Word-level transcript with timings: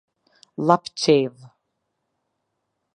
Llapçevë 0.65 1.37